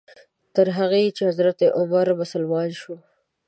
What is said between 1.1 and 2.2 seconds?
چې حضرت عمر